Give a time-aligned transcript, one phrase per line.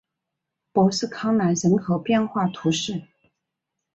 [0.73, 3.03] 博斯康南人口变化图示